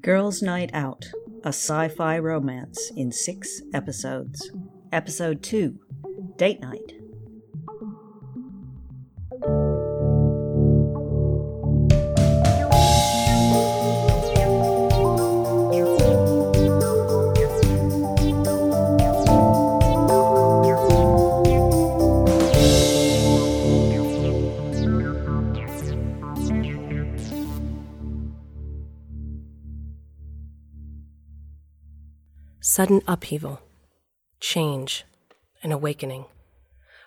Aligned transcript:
Girls' 0.00 0.42
Night 0.42 0.70
Out, 0.74 1.06
a 1.42 1.48
sci 1.48 1.88
fi 1.88 2.18
romance 2.18 2.92
in 2.94 3.10
six 3.10 3.62
episodes. 3.74 4.50
Episode 4.92 5.42
2 5.42 5.76
Date 6.36 6.60
Night. 6.60 6.97
Sudden 32.78 33.02
upheaval, 33.08 33.60
change, 34.38 35.04
an 35.64 35.72
awakening. 35.72 36.26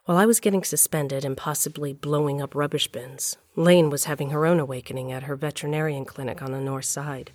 While 0.03 0.17
I 0.17 0.25
was 0.25 0.41
getting 0.41 0.66
suspended 0.66 1.23
and 1.23 1.38
possibly 1.38 1.93
blowing 1.93 2.41
up 2.41 2.53
rubbish 2.53 2.89
bins, 2.89 3.38
Laine 3.55 3.89
was 3.89 4.03
having 4.03 4.31
her 4.31 4.45
own 4.45 4.59
awakening 4.59 5.13
at 5.13 5.23
her 5.23 5.38
veterinarian 5.38 6.03
clinic 6.03 6.41
on 6.41 6.52
the 6.52 6.59
north 6.59 6.84
side. 6.84 7.31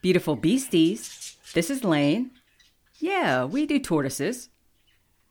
Beautiful 0.00 0.34
beasties. 0.34 1.36
This 1.52 1.68
is 1.68 1.84
Laine. 1.84 2.30
Yeah, 2.98 3.44
we 3.44 3.66
do 3.66 3.78
tortoises. 3.78 4.48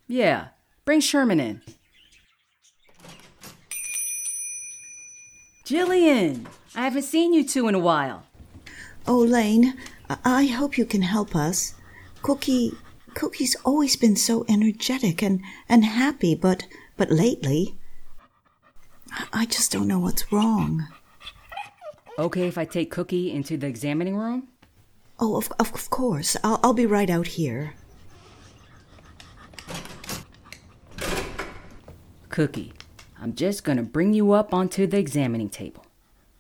Yeah, 0.08 0.50
bring 0.86 1.00
Sherman 1.00 1.40
in. 1.40 1.62
Jillian, 5.66 6.46
I 6.76 6.84
haven't 6.84 7.02
seen 7.02 7.34
you 7.34 7.48
two 7.48 7.68
in 7.68 7.74
a 7.74 7.80
while. 7.80 8.28
Oh, 9.08 9.18
Laine, 9.20 9.74
I- 10.24 10.46
hope 10.46 10.78
you 10.78 10.86
can 10.86 11.02
help 11.02 11.36
us. 11.36 11.74
Cookie, 12.22 12.74
Cookie's 13.14 13.56
always 13.66 13.96
been 13.96 14.16
so 14.16 14.46
energetic 14.48 15.22
and, 15.22 15.42
and 15.68 15.84
happy, 15.84 16.36
but 16.36 16.68
but 16.98 17.10
lately, 17.12 17.78
I- 19.34 19.46
just 19.46 19.72
don't 19.72 19.88
know 19.88 20.00
what's 20.00 20.32
wrong. 20.32 20.88
Okay 22.20 22.48
if 22.48 22.58
I 22.58 22.66
take 22.66 22.92
Cookie 22.92 23.32
into 23.32 23.58
the 23.58 23.68
examining 23.68 24.16
room? 24.16 24.48
Oh, 25.20 25.38
of, 25.38 25.52
of, 25.60 25.74
of 25.74 25.90
course. 25.90 26.38
I'll, 26.44 26.60
I'll 26.64 26.74
be 26.74 26.86
right 26.86 27.10
out 27.10 27.28
here. 27.28 27.74
Cookie, 32.30 32.74
I'm 33.20 33.36
just 33.36 33.64
gonna 33.64 33.84
bring 33.84 34.14
you 34.14 34.32
up 34.32 34.54
onto 34.54 34.88
the 34.88 34.98
examining 34.98 35.50
table. 35.50 35.86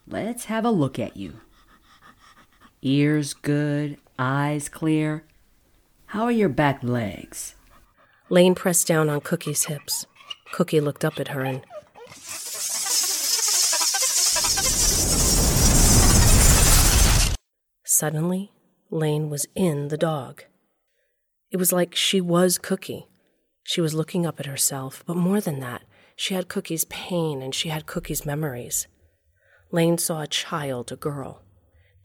Let's 0.07 0.45
have 0.45 0.65
a 0.65 0.71
look 0.71 0.97
at 0.99 1.17
you. 1.17 1.41
Ears 2.83 3.35
good, 3.35 3.97
eyes 4.17 4.67
clear. 4.67 5.23
How 6.07 6.23
are 6.23 6.31
your 6.31 6.49
back 6.49 6.81
legs? 6.81 7.53
Laine 8.27 8.55
pressed 8.55 8.87
down 8.87 9.07
on 9.07 9.21
Cookie's 9.21 9.65
hips. 9.65 10.07
Cookie 10.51 10.81
looked 10.81 11.05
up 11.05 11.19
at 11.19 11.27
her 11.27 11.41
and. 11.41 11.63
Suddenly, 17.85 18.51
Laine 18.89 19.29
was 19.29 19.45
in 19.53 19.89
the 19.89 19.97
dog. 19.97 20.45
It 21.51 21.57
was 21.57 21.71
like 21.71 21.93
she 21.93 22.19
was 22.19 22.57
Cookie. 22.57 23.05
She 23.61 23.79
was 23.79 23.93
looking 23.93 24.25
up 24.25 24.39
at 24.39 24.47
herself, 24.47 25.03
but 25.05 25.15
more 25.15 25.39
than 25.39 25.59
that, 25.59 25.83
she 26.15 26.33
had 26.33 26.49
Cookie's 26.49 26.85
pain 26.85 27.43
and 27.43 27.53
she 27.53 27.69
had 27.69 27.85
Cookie's 27.85 28.25
memories. 28.25 28.87
Laine 29.71 29.99
saw 29.99 30.21
a 30.21 30.27
child, 30.27 30.91
a 30.91 30.95
girl, 30.95 31.43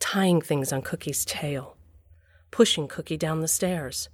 tying 0.06 0.40
things 0.40 0.72
on 0.72 0.80
Cookie's 0.82 1.24
tail, 1.24 1.76
pushing 2.52 2.86
Cookie 2.86 3.16
down 3.16 3.40
the 3.40 3.48
stairs, 3.48 4.08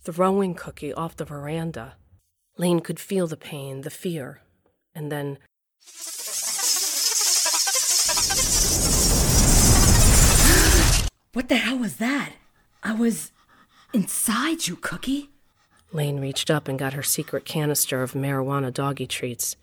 throwing 0.00 0.54
Cookie 0.54 0.94
off 0.94 1.16
the 1.16 1.26
veranda. 1.26 1.96
Laine 2.56 2.80
could 2.80 2.98
feel 2.98 3.26
the 3.26 3.36
pain, 3.36 3.82
the 3.82 3.90
fear, 3.90 4.40
and 4.94 5.12
then 5.12 5.36
What 11.34 11.50
the 11.50 11.56
hell 11.56 11.78
was 11.78 11.98
that? 11.98 12.32
I 12.82 12.94
was 12.94 13.30
inside 13.92 14.66
you, 14.66 14.76
Cookie. 14.76 15.28
Laine 15.92 16.20
reached 16.20 16.50
up 16.50 16.68
and 16.68 16.78
got 16.78 16.94
her 16.94 17.02
secret 17.02 17.44
canister 17.44 18.02
of 18.02 18.14
marijuana 18.14 18.72
doggy 18.72 19.06
treats. 19.06 19.56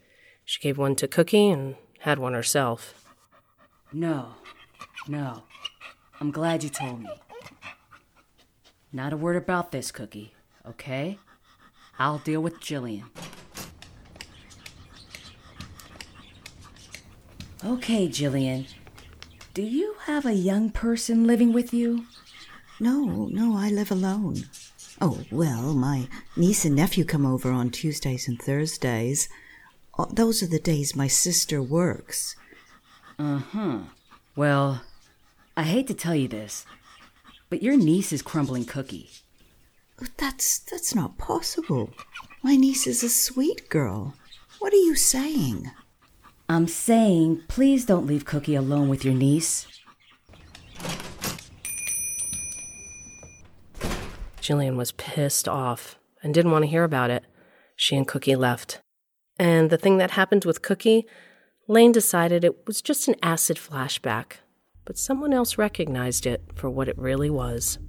She 0.44 0.62
gave 0.62 0.78
one 0.78 0.96
to 0.98 1.08
Cookie 1.08 1.50
and 1.50 1.76
had 2.02 2.20
one 2.20 2.34
herself. 2.34 3.04
No, 3.92 4.36
no. 5.08 5.42
I'm 6.20 6.32
glad 6.32 6.64
you 6.64 6.70
told 6.70 7.02
me. 7.02 7.10
Not 8.92 9.14
a 9.14 9.18
word 9.18 9.36
about 9.36 9.72
this, 9.72 9.92
Cookie, 9.92 10.34
okay? 10.68 11.20
I'll 12.00 12.20
deal 12.20 12.42
with 12.42 12.60
Jillian. 12.60 13.04
Okay, 17.64 18.08
Jillian. 18.08 18.68
Do 19.54 19.62
you 19.62 19.96
have 20.06 20.26
a 20.26 20.34
young 20.34 20.70
person 20.70 21.26
living 21.26 21.52
with 21.52 21.74
you? 21.74 22.06
No, 22.80 23.28
no, 23.32 23.58
I 23.58 23.70
live 23.70 23.92
alone. 23.92 24.46
Oh, 25.02 25.24
well, 25.32 25.74
my 25.74 26.08
niece 26.38 26.66
and 26.66 26.76
nephew 26.76 27.06
come 27.06 27.26
over 27.26 27.52
on 27.52 27.70
Tuesdays 27.70 28.28
and 28.28 28.42
Thursdays. 28.42 29.28
Those 30.12 30.44
are 30.44 30.48
the 30.48 30.60
days 30.60 30.96
my 30.96 31.08
sister 31.08 31.62
works. 31.62 32.36
Uh 33.18 33.38
huh. 33.38 33.80
Well, 34.36 34.82
I 35.58 35.64
hate 35.64 35.88
to 35.88 35.94
tell 35.94 36.16
you 36.16 36.28
this, 36.28 36.66
but 37.50 37.64
your 37.64 37.78
niece 37.78 38.12
is 38.12 38.22
crumbling 38.22 38.66
Cookie. 38.66 39.10
That's 40.18 40.60
that's 40.60 40.94
not 40.94 41.18
possible. 41.18 41.92
My 42.44 42.56
niece 42.56 42.86
is 42.86 43.04
a 43.04 43.10
sweet 43.10 43.70
girl. 43.70 44.16
What 44.60 44.74
are 44.74 44.78
you 44.78 44.96
saying? 44.96 45.72
I'm 46.50 46.68
saying, 46.68 47.44
please 47.48 47.86
don't 47.86 48.06
leave 48.06 48.26
Cookie 48.26 48.56
alone 48.56 48.90
with 48.90 49.06
your 49.06 49.14
niece. 49.14 49.68
Jillian 54.42 54.76
was 54.76 54.92
pissed 54.92 55.48
off 55.48 55.98
and 56.22 56.34
didn't 56.34 56.52
want 56.52 56.64
to 56.64 56.70
hear 56.70 56.84
about 56.84 57.10
it. 57.10 57.24
She 57.76 57.96
and 57.96 58.08
Cookie 58.08 58.36
left. 58.36 58.82
And 59.40 59.70
the 59.70 59.78
thing 59.78 59.98
that 59.98 60.12
happened 60.12 60.46
with 60.46 60.62
Cookie, 60.62 61.08
Laine 61.68 61.92
decided 61.92 62.44
it 62.44 62.68
was 62.68 62.82
just 62.82 63.08
an 63.08 63.16
acid 63.24 63.58
flashback, 63.58 64.34
but 64.86 64.98
someone 64.98 65.34
else 65.34 65.58
recognized 65.58 66.26
it 66.26 66.44
for 66.54 66.70
what 66.70 66.88
it 66.88 66.98
really 66.98 67.30
was. 67.30 67.80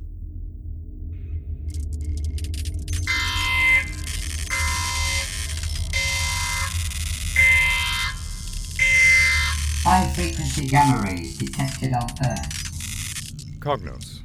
High 9.88 10.12
frequency 10.14 10.66
gamma 10.66 11.00
rays 11.04 11.38
detected 11.38 11.92
on 11.92 12.08
Earth. 12.26 13.60
Cognos. 13.60 14.22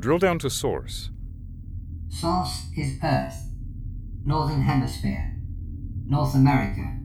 Drill 0.00 0.18
down 0.18 0.40
to 0.40 0.50
source. 0.50 1.10
Source 2.08 2.66
is 2.76 2.98
Earth. 3.00 3.48
Northern 4.24 4.62
Hemisphere. 4.62 5.36
North 6.06 6.34
America. 6.34 6.98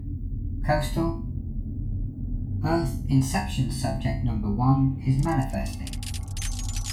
Coastal. 0.65 1.28
Earth 2.65 3.03
inception 3.09 3.71
subject 3.71 4.25
number 4.25 4.49
one 4.49 5.01
is 5.07 5.23
manifesting. 5.23 5.95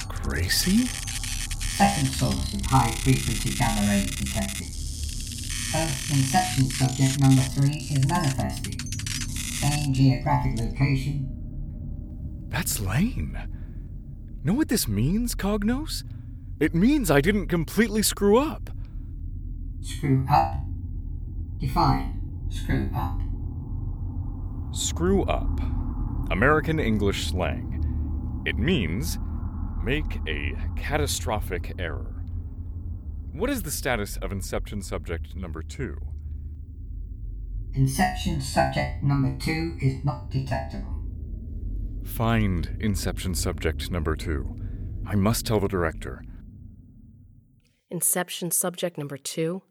Gracie? 0.08 0.86
Second 0.86 2.06
source 2.08 2.54
of 2.54 2.64
high 2.66 2.92
frequency 2.92 3.50
gamma 3.54 3.80
rays 3.88 4.14
detected. 4.14 4.68
Earth 5.74 6.10
inception 6.10 6.70
subject 6.70 7.20
number 7.20 7.42
three 7.42 7.78
is 7.90 8.08
manifesting. 8.08 8.78
Same 9.30 9.92
geographic 9.92 10.56
location. 10.58 11.28
That's 12.48 12.78
Laine. 12.78 13.36
Know 14.44 14.54
what 14.54 14.68
this 14.68 14.86
means, 14.86 15.34
Cognos? 15.34 16.04
It 16.60 16.74
means 16.74 17.10
I 17.10 17.20
didn't 17.20 17.48
completely 17.48 18.02
screw 18.02 18.38
up. 18.38 18.70
Screw 19.80 20.24
up. 20.30 20.54
Define. 21.58 22.46
Screw 22.50 22.88
up. 22.94 23.20
Screw 24.76 25.22
up. 25.22 25.58
American 26.30 26.78
English 26.78 27.28
slang. 27.28 28.42
It 28.44 28.58
means 28.58 29.18
make 29.82 30.18
a 30.28 30.52
catastrophic 30.76 31.72
error. 31.78 32.22
What 33.32 33.48
is 33.48 33.62
the 33.62 33.70
status 33.70 34.18
of 34.18 34.32
Inception 34.32 34.82
subject 34.82 35.34
number 35.34 35.62
two? 35.62 35.96
Inception 37.72 38.42
subject 38.42 39.02
number 39.02 39.38
two 39.42 39.78
is 39.80 40.04
not 40.04 40.30
detectable. 40.30 41.02
Find 42.04 42.76
Inception 42.78 43.34
subject 43.34 43.90
number 43.90 44.14
two. 44.14 44.56
I 45.06 45.14
must 45.14 45.46
tell 45.46 45.58
the 45.58 45.68
director. 45.68 46.22
Inception 47.90 48.50
subject 48.50 48.98
number 48.98 49.16
two? 49.16 49.62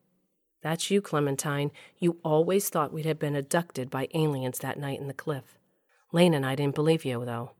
That's 0.61 0.89
you, 0.89 1.01
Clementine. 1.01 1.71
You 1.99 2.17
always 2.23 2.69
thought 2.69 2.93
we'd 2.93 3.05
have 3.05 3.19
been 3.19 3.35
abducted 3.35 3.89
by 3.89 4.07
aliens 4.13 4.59
that 4.59 4.79
night 4.79 4.99
in 4.99 5.07
the 5.07 5.13
cliff. 5.13 5.57
Laine 6.11 6.33
and 6.33 6.45
I 6.45 6.55
didn't 6.55 6.75
believe 6.75 7.05
you, 7.05 7.23
though. 7.25 7.51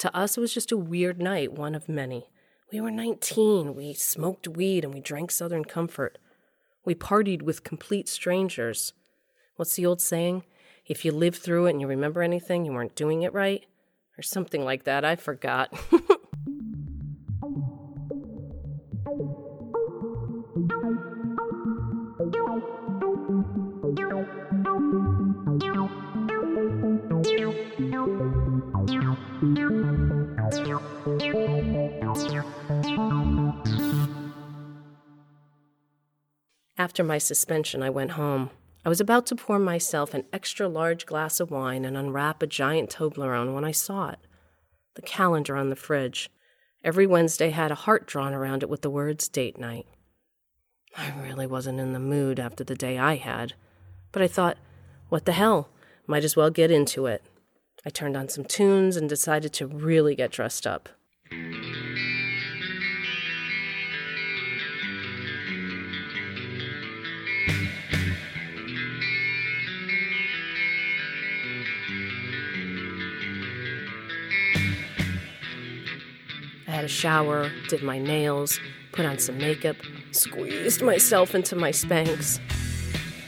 To 0.00 0.16
us, 0.16 0.36
it 0.36 0.40
was 0.40 0.54
just 0.54 0.72
a 0.72 0.76
weird 0.76 1.20
night, 1.20 1.52
one 1.52 1.74
of 1.74 1.88
many. 1.88 2.30
We 2.72 2.80
were 2.80 2.90
19. 2.90 3.74
We 3.74 3.94
smoked 3.94 4.46
weed 4.46 4.84
and 4.84 4.92
we 4.92 5.00
drank 5.00 5.30
Southern 5.30 5.64
Comfort. 5.64 6.18
We 6.84 6.94
partied 6.94 7.42
with 7.42 7.64
complete 7.64 8.08
strangers. 8.08 8.92
What's 9.56 9.74
the 9.74 9.86
old 9.86 10.00
saying? 10.00 10.44
If 10.86 11.04
you 11.04 11.12
live 11.12 11.36
through 11.36 11.66
it 11.66 11.70
and 11.70 11.80
you 11.80 11.86
remember 11.86 12.22
anything, 12.22 12.64
you 12.64 12.72
weren't 12.72 12.94
doing 12.94 13.22
it 13.22 13.32
right? 13.32 13.64
Or 14.18 14.22
something 14.22 14.64
like 14.64 14.84
that. 14.84 15.04
I 15.04 15.16
forgot. 15.16 15.72
After 36.76 37.02
my 37.02 37.18
suspension, 37.18 37.82
I 37.82 37.90
went 37.90 38.12
home. 38.12 38.50
I 38.84 38.88
was 38.88 39.00
about 39.00 39.26
to 39.26 39.36
pour 39.36 39.58
myself 39.58 40.14
an 40.14 40.24
extra 40.32 40.68
large 40.68 41.06
glass 41.06 41.40
of 41.40 41.50
wine 41.50 41.84
and 41.84 41.96
unwrap 41.96 42.42
a 42.42 42.46
giant 42.46 42.90
Toblerone 42.90 43.54
when 43.54 43.64
I 43.64 43.72
saw 43.72 44.10
it. 44.10 44.18
The 44.94 45.02
calendar 45.02 45.56
on 45.56 45.70
the 45.70 45.76
fridge. 45.76 46.30
Every 46.84 47.06
Wednesday 47.06 47.50
had 47.50 47.72
a 47.72 47.76
heart 47.76 48.06
drawn 48.06 48.32
around 48.32 48.62
it 48.62 48.68
with 48.68 48.82
the 48.82 48.90
words 48.90 49.28
date 49.28 49.58
night. 49.58 49.86
I 50.96 51.12
really 51.20 51.46
wasn't 51.46 51.80
in 51.80 51.92
the 51.92 51.98
mood 51.98 52.38
after 52.40 52.64
the 52.64 52.74
day 52.74 52.98
I 52.98 53.16
had, 53.16 53.54
but 54.12 54.22
I 54.22 54.28
thought, 54.28 54.56
what 55.08 55.24
the 55.24 55.32
hell? 55.32 55.70
Might 56.06 56.24
as 56.24 56.36
well 56.36 56.50
get 56.50 56.70
into 56.70 57.06
it. 57.06 57.22
I 57.88 57.90
turned 57.90 58.18
on 58.18 58.28
some 58.28 58.44
tunes 58.44 58.98
and 58.98 59.08
decided 59.08 59.54
to 59.54 59.66
really 59.66 60.14
get 60.14 60.30
dressed 60.30 60.66
up. 60.66 60.90
I 76.66 76.70
had 76.70 76.84
a 76.84 76.88
shower, 76.88 77.50
did 77.70 77.82
my 77.82 77.98
nails, 77.98 78.60
put 78.92 79.06
on 79.06 79.18
some 79.18 79.38
makeup, 79.38 79.76
squeezed 80.10 80.82
myself 80.82 81.34
into 81.34 81.56
my 81.56 81.70
Spanx, 81.70 82.38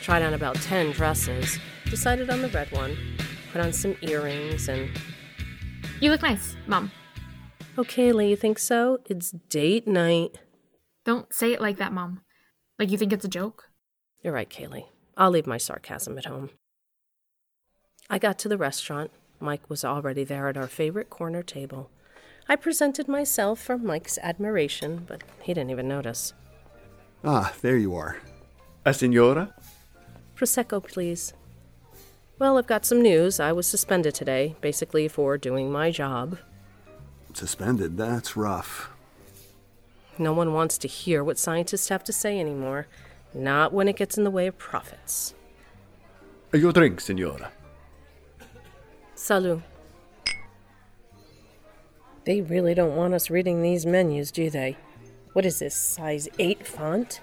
tried 0.03 0.21
on 0.21 0.35
about 0.35 0.57
10 0.57 0.93
dresses, 0.93 1.59
decided 1.87 2.29
on 2.29 2.43
the 2.43 2.51
red 2.51 2.71
one, 2.73 3.10
put 3.53 3.61
on 3.61 3.73
some 3.73 3.97
earrings, 4.03 4.69
and. 4.69 4.91
You 6.01 6.11
look 6.11 6.23
nice, 6.23 6.57
Mom. 6.67 6.91
Okay, 7.79 8.11
Kallie, 8.11 8.31
you 8.31 8.37
think 8.37 8.59
so? 8.59 8.99
It's 9.07 9.31
date 9.31 9.87
night. 9.87 10.39
Don't 11.05 11.33
say 11.33 11.53
it 11.53 11.61
like 11.61 11.79
that, 11.79 11.93
Mom. 11.93 12.23
Like 12.79 12.91
you 12.91 12.99
think 12.99 13.13
it's 13.13 13.25
a 13.25 13.29
joke? 13.29 13.71
You're 14.23 14.33
right, 14.33 14.49
Kallie. 14.49 14.87
I'll 15.17 15.31
leave 15.31 15.47
my 15.47 15.59
sarcasm 15.59 16.19
at 16.19 16.27
home. 16.27 16.51
I 18.09 18.19
got 18.19 18.39
to 18.41 18.49
the 18.49 18.59
restaurant. 18.59 19.11
Mike 19.39 19.71
was 19.71 19.85
already 19.85 20.25
there 20.25 20.49
at 20.49 20.57
our 20.57 20.67
favorite 20.67 21.11
corner 21.11 21.43
table. 21.43 21.91
I 22.49 22.57
presented 22.57 23.07
myself 23.07 23.61
for 23.61 23.79
Mike's 23.79 24.19
admiration, 24.23 25.05
but 25.07 25.23
he 25.43 25.55
didn't 25.55 25.71
even 25.71 25.89
notice. 25.89 26.35
Ah, 27.23 27.55
there 27.63 27.77
you 27.77 27.95
are. 27.95 28.17
A 28.85 28.93
signora? 28.93 29.55
Prosecco, 30.37 30.83
please. 30.83 31.35
Well, 32.41 32.57
I've 32.57 32.67
got 32.67 32.87
some 32.87 33.03
news. 33.03 33.39
I 33.39 33.53
was 33.53 33.67
suspended 33.67 34.15
today, 34.15 34.57
basically 34.63 35.09
for 35.09 35.37
doing 35.37 35.71
my 35.71 35.91
job. 35.91 36.39
Suspended? 37.35 37.99
That's 37.99 38.35
rough. 38.35 38.89
No 40.17 40.33
one 40.33 40.55
wants 40.55 40.79
to 40.79 40.89
hear 40.89 41.23
what 41.23 41.39
scientists 41.39 41.91
have 41.91 42.03
to 42.05 42.15
say 42.15 42.41
anymore, 42.41 42.87
not 43.35 43.75
when 43.75 43.89
it 43.89 43.97
gets 43.97 44.17
in 44.17 44.25
the 44.25 44.31
way 44.31 44.47
of 44.47 44.57
profits. 44.57 45.35
Your 46.55 46.73
drink, 46.73 47.03
signora. 47.03 47.53
Salut. 49.15 49.61
They 52.25 52.41
really 52.41 52.73
don't 52.73 52.97
want 52.97 53.13
us 53.13 53.29
reading 53.29 53.61
these 53.61 53.85
menus, 53.85 54.31
do 54.31 54.49
they? 54.49 54.79
What 55.35 55.45
is 55.45 55.59
this, 55.59 55.77
size 55.77 56.27
8 56.39 56.67
font? 56.67 57.21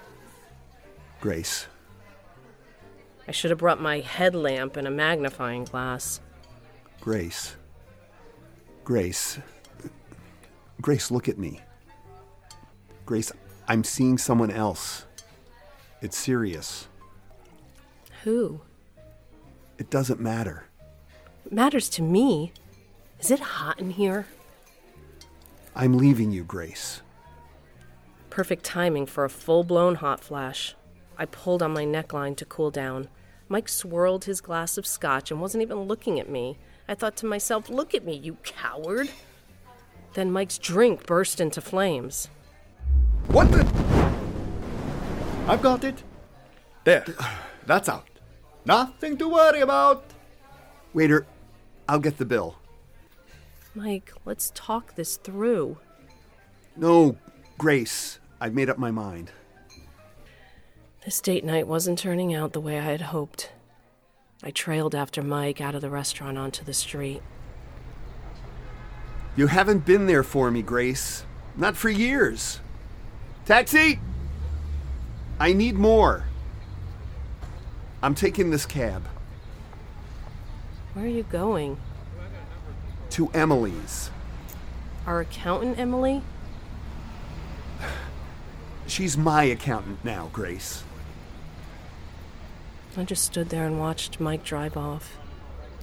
Grace, 1.20 1.66
I 3.28 3.30
should 3.30 3.50
have 3.50 3.58
brought 3.58 3.78
my 3.78 4.00
headlamp 4.00 4.78
and 4.78 4.88
a 4.88 4.90
magnifying 4.90 5.64
glass. 5.64 6.20
Grace. 6.98 7.56
Grace. 8.84 9.38
Grace, 10.80 11.10
look 11.10 11.28
at 11.28 11.36
me. 11.36 11.60
Grace, 13.04 13.30
I'm 13.68 13.84
seeing 13.84 14.16
someone 14.16 14.50
else. 14.50 15.04
It's 16.00 16.16
serious. 16.16 16.88
Who? 18.24 18.62
It 19.76 19.90
doesn't 19.90 20.20
matter. 20.20 20.64
It 21.44 21.52
matters 21.52 21.90
to 21.90 22.02
me. 22.02 22.52
Is 23.20 23.30
it 23.30 23.40
hot 23.40 23.78
in 23.78 23.90
here? 23.90 24.26
I'm 25.76 25.98
leaving 25.98 26.30
you, 26.30 26.44
Grace. 26.44 27.02
Perfect 28.30 28.64
timing 28.64 29.04
for 29.04 29.26
a 29.26 29.30
full 29.30 29.64
blown 29.64 29.96
hot 29.96 30.20
flash. 30.20 30.74
I 31.18 31.26
pulled 31.26 31.62
on 31.62 31.72
my 31.72 31.84
neckline 31.84 32.34
to 32.36 32.46
cool 32.46 32.70
down. 32.70 33.08
Mike 33.48 33.68
swirled 33.68 34.24
his 34.24 34.40
glass 34.40 34.76
of 34.76 34.86
scotch 34.86 35.30
and 35.30 35.40
wasn't 35.40 35.62
even 35.62 35.80
looking 35.82 36.20
at 36.20 36.28
me. 36.28 36.58
I 36.88 36.94
thought 36.94 37.16
to 37.16 37.26
myself, 37.26 37.70
look 37.70 37.94
at 37.94 38.04
me, 38.04 38.14
you 38.16 38.36
coward. 38.44 39.10
Then 40.14 40.30
Mike's 40.30 40.58
drink 40.58 41.06
burst 41.06 41.40
into 41.40 41.60
flames. 41.60 42.28
What 43.28 43.50
the? 43.50 43.60
I've 45.46 45.62
got 45.62 45.84
it. 45.84 46.02
There. 46.84 47.04
That's 47.66 47.88
out. 47.88 48.06
Nothing 48.64 49.16
to 49.18 49.28
worry 49.28 49.60
about. 49.60 50.04
Waiter, 50.92 51.26
I'll 51.88 51.98
get 51.98 52.18
the 52.18 52.24
bill. 52.24 52.56
Mike, 53.74 54.12
let's 54.24 54.50
talk 54.54 54.94
this 54.94 55.16
through. 55.16 55.78
No, 56.76 57.16
Grace, 57.58 58.18
I've 58.40 58.54
made 58.54 58.70
up 58.70 58.78
my 58.78 58.90
mind. 58.90 59.30
This 61.04 61.20
date 61.20 61.44
night 61.44 61.66
wasn't 61.66 61.98
turning 61.98 62.34
out 62.34 62.52
the 62.52 62.60
way 62.60 62.78
I 62.78 62.82
had 62.84 63.00
hoped. 63.02 63.52
I 64.42 64.50
trailed 64.50 64.94
after 64.94 65.22
Mike 65.22 65.60
out 65.60 65.74
of 65.74 65.80
the 65.80 65.90
restaurant 65.90 66.38
onto 66.38 66.64
the 66.64 66.74
street. 66.74 67.22
You 69.36 69.46
haven't 69.46 69.86
been 69.86 70.06
there 70.06 70.22
for 70.22 70.50
me, 70.50 70.62
Grace. 70.62 71.24
Not 71.56 71.76
for 71.76 71.88
years. 71.88 72.60
Taxi! 73.46 74.00
I 75.40 75.52
need 75.52 75.76
more. 75.76 76.24
I'm 78.02 78.14
taking 78.14 78.50
this 78.50 78.66
cab 78.66 79.04
Where 80.94 81.04
are 81.04 81.08
you 81.08 81.22
going? 81.24 81.78
to 83.10 83.30
Emily's. 83.32 84.10
Our 85.06 85.20
accountant, 85.20 85.78
Emily? 85.78 86.22
She's 88.86 89.16
my 89.16 89.44
accountant 89.44 90.04
now, 90.04 90.28
Grace. 90.32 90.84
I 92.96 93.04
just 93.04 93.24
stood 93.24 93.50
there 93.50 93.66
and 93.66 93.78
watched 93.78 94.18
Mike 94.18 94.44
drive 94.44 94.76
off. 94.76 95.18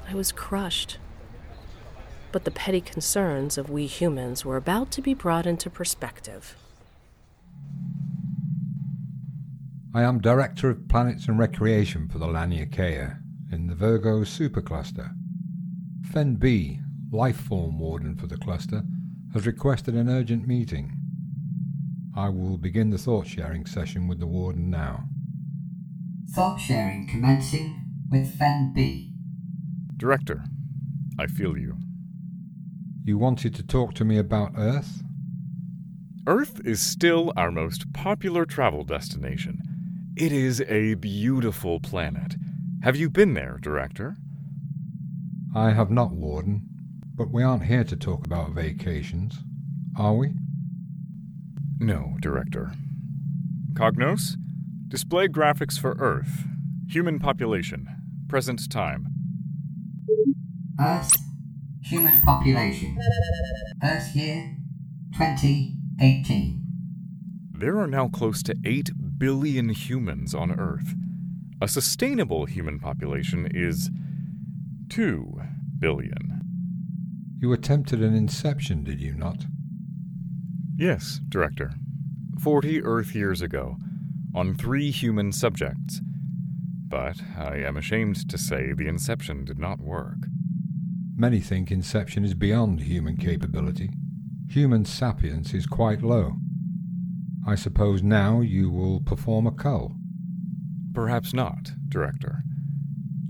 I 0.10 0.16
was 0.16 0.32
crushed. 0.32 0.98
But 2.32 2.44
the 2.44 2.52
petty 2.52 2.82
concerns 2.82 3.58
of 3.58 3.70
we 3.70 3.86
humans 3.86 4.44
were 4.44 4.58
about 4.58 4.92
to 4.92 5.02
be 5.02 5.14
brought 5.14 5.46
into 5.46 5.70
perspective. 5.70 6.58
I 9.94 10.02
am 10.02 10.20
Director 10.20 10.70
of 10.70 10.90
Planets 10.90 11.28
and 11.30 11.40
Recreation 11.40 12.10
for 12.10 12.18
the 12.18 12.28
Laniakea 12.28 13.20
in 13.52 13.68
the 13.68 13.76
Virgo 13.76 14.26
supercluster. 14.26 15.16
Fen 16.12 16.36
B, 16.36 16.82
Lifeform 17.12 17.78
Warden 17.78 18.18
for 18.18 18.28
the 18.28 18.38
cluster, 18.38 18.84
has 19.34 19.48
requested 19.48 19.96
an 19.96 20.10
urgent 20.10 20.46
meeting. 20.46 20.92
I 22.14 22.28
will 22.28 22.58
begin 22.58 22.90
the 22.90 22.98
thought 22.98 23.28
sharing 23.28 23.66
session 23.66 24.10
with 24.10 24.20
the 24.20 24.28
Warden 24.28 24.70
now. 24.70 25.08
Thought 26.32 26.58
sharing 26.60 27.08
commencing 27.08 27.82
with 28.12 28.36
Fen 28.38 28.74
B. 28.74 29.14
Director, 29.96 30.44
I 31.18 31.28
feel 31.28 31.58
you. 31.58 31.78
You 33.04 33.18
wanted 33.18 33.56
to 33.56 33.64
talk 33.64 33.94
to 33.96 34.06
me 34.06 34.18
about 34.18 34.52
Earth? 34.58 35.02
Earth 36.28 36.60
is 36.66 36.82
still 36.82 37.32
our 37.38 37.52
most 37.52 37.94
popular 37.94 38.46
travel 38.46 38.84
destination. 38.84 39.62
It 40.18 40.32
is 40.32 40.62
a 40.68 40.96
beautiful 40.96 41.80
planet. 41.80 42.36
Have 42.84 42.96
you 42.96 43.10
been 43.10 43.34
there, 43.34 43.58
Director? 43.62 44.18
I 45.56 45.72
have 45.72 45.92
not, 45.92 46.12
Warden, 46.12 46.64
but 47.16 47.32
we 47.32 47.44
aren't 47.44 47.64
here 47.66 47.84
to 47.86 47.96
talk 47.96 48.26
about 48.26 48.52
vacations, 48.52 49.40
are 49.98 50.16
we? 50.16 50.34
No, 51.80 52.18
Director. 52.22 52.74
Cognos, 53.74 54.36
display 54.88 55.28
graphics 55.28 55.80
for 55.80 55.96
Earth. 56.00 56.46
Human 56.88 57.20
population. 57.20 57.88
Present 58.28 58.70
time. 58.70 59.08
Earth 60.80 61.16
Human 61.86 62.20
population. 62.24 62.98
Earth 63.84 64.16
year 64.16 64.58
2018. 65.16 66.64
There 67.52 67.78
are 67.78 67.88
now 67.88 68.08
close 68.08 68.42
to 68.44 68.56
8 68.66 69.20
billion 69.20 69.70
humans 69.70 70.34
on 70.34 70.52
Earth. 70.52 70.96
A 71.62 71.68
sustainable 71.68 72.46
human 72.46 72.80
population 72.80 73.48
is 73.52 73.92
2 74.90 75.40
billion. 75.78 76.42
You 77.40 77.54
attempted 77.54 78.02
an 78.02 78.16
inception, 78.16 78.84
did 78.84 79.00
you 79.00 79.14
not? 79.14 79.46
Yes, 80.76 81.22
Director. 81.30 81.76
40 82.42 82.84
Earth 82.84 83.14
years 83.14 83.44
ago, 83.44 83.78
on 84.36 84.54
three 84.54 84.92
human 84.92 85.32
subjects. 85.32 86.02
But 86.88 87.22
I 87.38 87.56
am 87.58 87.78
ashamed 87.78 88.30
to 88.30 88.38
say 88.38 88.74
the 88.74 88.88
inception 88.88 89.46
did 89.46 89.58
not 89.58 89.80
work. 89.80 90.28
Many 91.16 91.40
think 91.40 91.72
inception 91.72 92.26
is 92.26 92.34
beyond 92.34 92.82
human 92.82 93.16
capability. 93.16 93.90
Human 94.50 94.84
sapience 94.84 95.54
is 95.54 95.66
quite 95.66 96.04
low. 96.04 96.34
I 97.48 97.56
suppose 97.56 98.04
now 98.04 98.42
you 98.42 98.70
will 98.70 99.00
perform 99.00 99.48
a 99.48 99.52
cull. 99.52 99.96
Perhaps 100.94 101.34
not, 101.34 101.72
Director. 101.88 102.44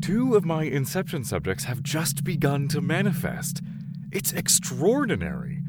Two 0.01 0.35
of 0.35 0.45
my 0.45 0.63
inception 0.63 1.23
subjects 1.23 1.65
have 1.65 1.83
just 1.83 2.23
begun 2.23 2.67
to 2.69 2.81
manifest. 2.81 3.61
It's 4.11 4.33
extraordinary. 4.33 5.61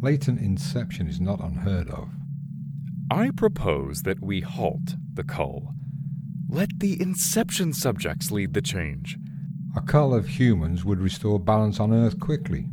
Latent 0.00 0.40
inception 0.40 1.06
is 1.06 1.20
not 1.20 1.40
unheard 1.40 1.90
of. 1.90 2.08
I 3.10 3.32
propose 3.32 4.02
that 4.02 4.22
we 4.22 4.40
halt 4.40 4.94
the 5.14 5.24
cull. 5.24 5.74
Let 6.48 6.78
the 6.78 7.00
inception 7.02 7.72
subjects 7.72 8.30
lead 8.30 8.54
the 8.54 8.62
change. 8.62 9.18
A 9.76 9.80
cull 9.80 10.14
of 10.14 10.28
humans 10.28 10.84
would 10.84 11.00
restore 11.00 11.40
balance 11.40 11.80
on 11.80 11.92
Earth 11.92 12.20
quickly. 12.20 12.66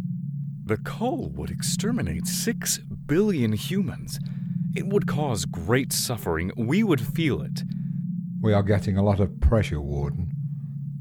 The 0.63 0.77
cull 0.77 1.29
would 1.31 1.49
exterminate 1.49 2.27
six 2.27 2.77
billion 2.77 3.53
humans. 3.53 4.19
It 4.75 4.87
would 4.87 5.07
cause 5.07 5.45
great 5.45 5.91
suffering. 5.91 6.51
We 6.55 6.83
would 6.83 7.01
feel 7.01 7.41
it. 7.41 7.63
We 8.39 8.53
are 8.53 8.63
getting 8.63 8.95
a 8.95 9.03
lot 9.03 9.19
of 9.19 9.39
pressure, 9.41 9.81
Warden. 9.81 10.31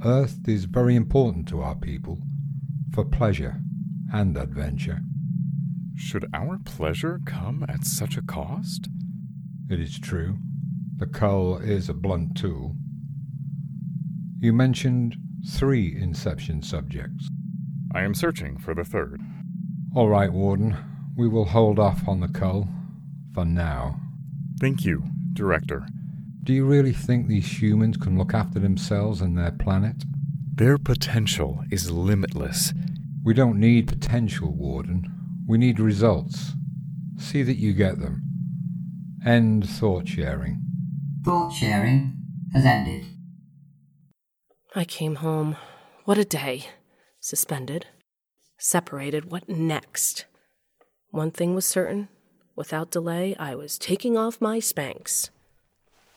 Earth 0.02 0.48
is 0.48 0.64
very 0.64 0.96
important 0.96 1.46
to 1.48 1.60
our 1.60 1.74
people, 1.74 2.22
for 2.94 3.04
pleasure 3.04 3.60
and 4.12 4.36
adventure. 4.38 5.00
Should 5.94 6.26
our 6.32 6.58
pleasure 6.58 7.20
come 7.26 7.66
at 7.68 7.84
such 7.84 8.16
a 8.16 8.22
cost? 8.22 8.88
It 9.68 9.80
is 9.80 9.98
true. 9.98 10.38
The 10.96 11.06
cull 11.06 11.58
is 11.58 11.88
a 11.88 11.94
blunt 11.94 12.36
tool. 12.36 12.76
You 14.38 14.52
mentioned 14.52 15.16
three 15.48 15.96
inception 16.00 16.62
subjects. 16.62 17.28
I 17.92 18.02
am 18.02 18.14
searching 18.14 18.58
for 18.58 18.74
the 18.74 18.84
third. 18.84 19.20
All 19.94 20.08
right, 20.08 20.32
Warden. 20.32 20.76
We 21.16 21.28
will 21.28 21.46
hold 21.46 21.78
off 21.78 22.06
on 22.06 22.20
the 22.20 22.28
cull 22.28 22.68
for 23.34 23.44
now. 23.44 24.00
Thank 24.60 24.84
you, 24.84 25.02
Director. 25.32 25.86
Do 26.44 26.52
you 26.52 26.64
really 26.64 26.92
think 26.92 27.26
these 27.26 27.60
humans 27.60 27.96
can 27.96 28.16
look 28.16 28.34
after 28.34 28.60
themselves 28.60 29.20
and 29.20 29.36
their 29.36 29.50
planet? 29.50 30.04
Their 30.54 30.78
potential 30.78 31.64
is 31.70 31.90
limitless. 31.90 32.72
We 33.24 33.34
don't 33.34 33.58
need 33.58 33.88
potential, 33.88 34.52
Warden. 34.52 35.12
We 35.46 35.58
need 35.58 35.80
results. 35.80 36.52
See 37.18 37.42
that 37.42 37.56
you 37.56 37.72
get 37.72 37.98
them. 37.98 38.25
End 39.26 39.68
thought 39.68 40.06
sharing. 40.06 40.62
Thought 41.24 41.50
sharing 41.50 42.16
has 42.52 42.64
ended. 42.64 43.06
I 44.76 44.84
came 44.84 45.16
home. 45.16 45.56
What 46.04 46.16
a 46.16 46.24
day. 46.24 46.66
Suspended. 47.18 47.86
Separated. 48.56 49.32
What 49.32 49.48
next? 49.48 50.26
One 51.10 51.32
thing 51.32 51.56
was 51.56 51.66
certain. 51.66 52.08
Without 52.54 52.92
delay, 52.92 53.34
I 53.36 53.56
was 53.56 53.78
taking 53.78 54.16
off 54.16 54.40
my 54.40 54.58
Spanx. 54.58 55.30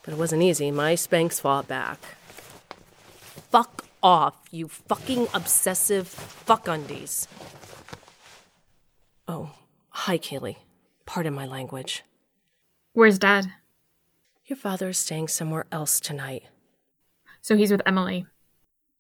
But 0.03 0.13
it 0.13 0.17
wasn't 0.17 0.43
easy. 0.43 0.69
My 0.69 0.93
Spanx 0.93 1.41
fought 1.41 1.67
back. 1.67 1.99
Fuck 3.49 3.87
off, 4.03 4.35
you 4.51 4.67
fucking 4.67 5.29
obsessive 5.33 6.07
fuck 6.07 6.67
undies. 6.67 7.27
Oh, 9.27 9.49
hi, 9.89 10.19
Kallie. 10.19 10.57
Pardon 11.07 11.33
my 11.33 11.47
language. 11.47 12.03
Where's 12.99 13.17
Dad? 13.17 13.53
Your 14.47 14.57
father 14.57 14.89
is 14.89 14.97
staying 14.97 15.29
somewhere 15.29 15.65
else 15.71 16.01
tonight. 16.01 16.43
So 17.39 17.55
he's 17.55 17.71
with 17.71 17.81
Emily. 17.85 18.25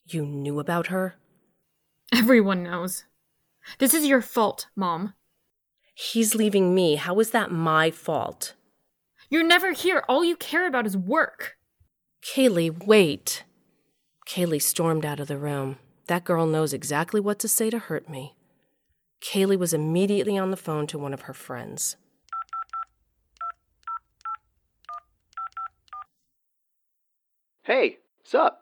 You 0.07 0.25
knew 0.25 0.61
about 0.61 0.87
her? 0.87 1.15
Everyone 2.13 2.63
knows. 2.63 3.03
This 3.77 3.93
is 3.93 4.05
your 4.05 4.21
fault, 4.21 4.67
Mom. 4.73 5.15
He's 5.93 6.33
leaving 6.33 6.73
me. 6.73 6.95
How 6.95 7.19
is 7.19 7.31
that 7.31 7.51
my 7.51 7.91
fault? 7.91 8.53
You're 9.29 9.43
never 9.43 9.73
here. 9.73 10.05
All 10.07 10.23
you 10.23 10.37
care 10.37 10.65
about 10.65 10.85
is 10.85 10.95
work. 10.95 11.57
Kallie, 12.21 12.69
wait. 12.69 13.43
Kallie 14.25 14.61
stormed 14.61 15.03
out 15.03 15.19
of 15.19 15.27
the 15.27 15.37
room. 15.37 15.77
That 16.07 16.23
girl 16.23 16.45
knows 16.45 16.71
exactly 16.71 17.19
what 17.19 17.37
to 17.39 17.49
say 17.49 17.69
to 17.69 17.79
hurt 17.79 18.07
me. 18.07 18.37
Kallie 19.19 19.59
was 19.59 19.73
immediately 19.73 20.37
on 20.37 20.51
the 20.51 20.55
phone 20.55 20.87
to 20.87 20.97
one 20.97 21.13
of 21.13 21.23
her 21.23 21.33
friends. 21.33 21.97
Hey, 27.69 27.99
what's 28.17 28.33
up? 28.33 28.61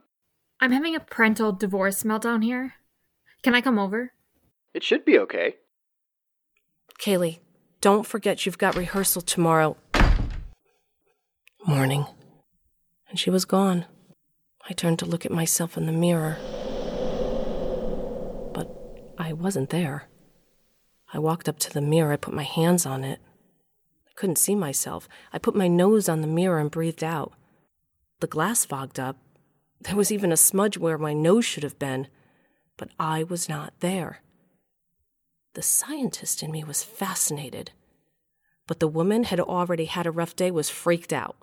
I'm 0.59 0.73
having 0.73 0.93
a 0.93 0.99
parental 0.99 1.53
divorce 1.53 2.03
meltdown 2.03 2.43
here. 2.43 2.73
Can 3.41 3.55
I 3.55 3.61
come 3.61 3.79
over? 3.79 4.11
It 4.73 4.83
should 4.83 5.05
be 5.05 5.17
okay. 5.19 5.53
Kallie, 6.99 7.39
don't 7.79 8.05
forget 8.05 8.45
you've 8.45 8.57
got 8.57 8.75
rehearsal 8.75 9.21
tomorrow 9.21 9.77
morning. 11.65 12.05
And 13.09 13.17
she 13.17 13.29
was 13.29 13.45
gone. 13.45 13.85
I 14.69 14.73
turned 14.73 14.99
to 14.99 15.05
look 15.05 15.25
at 15.25 15.31
myself 15.31 15.77
in 15.77 15.85
the 15.85 15.93
mirror. 15.93 16.35
But 18.53 18.69
I 19.17 19.31
wasn't 19.31 19.69
there. 19.69 20.09
I 21.13 21.19
walked 21.19 21.47
up 21.47 21.59
to 21.59 21.71
the 21.71 21.79
mirror. 21.79 22.11
I 22.11 22.17
put 22.17 22.33
my 22.33 22.43
hands 22.43 22.85
on 22.85 23.05
it. 23.05 23.21
I 24.05 24.11
couldn't 24.17 24.37
see 24.37 24.53
myself. 24.53 25.07
I 25.31 25.37
put 25.37 25.55
my 25.55 25.69
nose 25.69 26.09
on 26.09 26.19
the 26.19 26.27
mirror 26.27 26.59
and 26.59 26.69
breathed 26.69 27.05
out. 27.05 27.31
The 28.19 28.27
glass 28.27 28.65
fogged 28.65 28.99
up. 28.99 29.17
There 29.81 29.95
was 29.95 30.11
even 30.11 30.31
a 30.31 30.37
smudge 30.37 30.77
where 30.77 30.97
my 30.97 31.13
nose 31.13 31.45
should 31.45 31.63
have 31.63 31.77
been, 31.77 32.07
but 32.75 32.89
I 32.99 33.23
was 33.23 33.47
not 33.47 33.73
there. 33.79 34.21
The 35.53 35.61
scientist 35.61 36.41
in 36.41 36.51
me 36.51 36.63
was 36.63 36.83
fascinated, 36.83 37.71
but 38.65 38.79
the 38.79 38.87
woman 38.87 39.25
had 39.25 39.39
already 39.39 39.85
had 39.85 40.07
a 40.07 40.11
rough 40.11 40.35
day 40.35 40.51
was 40.51 40.69
freaked 40.69 41.13
out. 41.13 41.35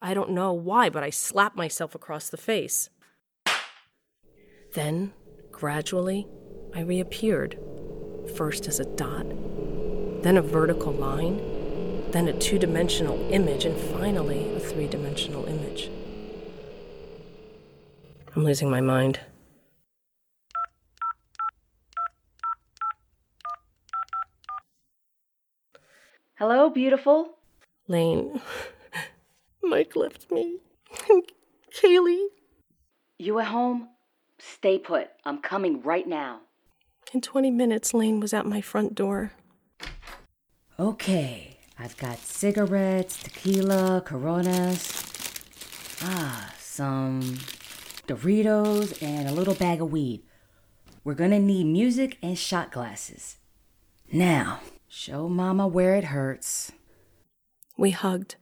I 0.00 0.14
don't 0.14 0.30
know 0.30 0.52
why, 0.52 0.90
but 0.90 1.02
I 1.02 1.10
slapped 1.10 1.56
myself 1.56 1.94
across 1.94 2.28
the 2.28 2.36
face. 2.36 2.88
Then, 4.74 5.12
gradually, 5.50 6.28
I 6.74 6.80
reappeared, 6.80 7.58
first 8.36 8.68
as 8.68 8.78
a 8.78 8.84
dot, 8.84 9.26
then 10.22 10.36
a 10.36 10.42
vertical 10.42 10.92
line, 10.92 11.38
then 12.12 12.28
a 12.28 12.32
two 12.32 12.58
dimensional 12.58 13.18
image, 13.32 13.64
and 13.64 13.76
finally 13.76 14.54
a 14.54 14.60
three 14.60 14.86
dimensional 14.86 15.46
image. 15.46 15.90
I'm 18.34 18.44
losing 18.44 18.70
my 18.70 18.80
mind. 18.80 19.20
Hello, 26.36 26.70
beautiful. 26.70 27.34
Laine, 27.86 28.40
Mike 29.62 29.94
left 29.94 30.30
me. 30.30 30.58
Kallie. 31.74 32.28
You 33.18 33.38
at 33.40 33.48
home? 33.48 33.88
Stay 34.38 34.78
put. 34.78 35.08
I'm 35.26 35.42
coming 35.42 35.82
right 35.82 36.08
now. 36.08 36.40
In 37.12 37.20
20 37.20 37.50
minutes, 37.50 37.92
Laine 37.92 38.20
was 38.20 38.32
at 38.32 38.46
my 38.46 38.60
front 38.60 38.94
door. 38.94 39.32
Okay, 40.78 41.58
I've 41.82 41.96
got 41.96 42.18
cigarettes, 42.18 43.22
tequila, 43.22 44.02
coronas. 44.04 44.92
Ah, 46.02 46.52
some 46.58 47.38
Doritos, 48.06 49.02
and 49.02 49.26
a 49.26 49.32
little 49.32 49.54
bag 49.54 49.80
of 49.80 49.90
weed. 49.90 50.22
We're 51.04 51.14
gonna 51.14 51.38
need 51.38 51.64
music 51.64 52.18
and 52.22 52.38
shot 52.38 52.70
glasses. 52.70 53.38
Now, 54.12 54.60
show 54.88 55.26
Mama 55.26 55.66
where 55.66 55.96
it 55.96 56.04
hurts. 56.04 56.70
We 57.78 57.92
hugged. 57.92 58.36